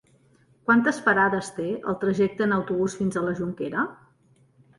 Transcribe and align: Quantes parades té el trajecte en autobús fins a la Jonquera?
Quantes 0.69 1.01
parades 1.09 1.51
té 1.57 1.65
el 1.91 1.99
trajecte 2.05 2.45
en 2.47 2.57
autobús 2.57 2.97
fins 3.03 3.21
a 3.21 3.25
la 3.29 3.37
Jonquera? 3.43 3.87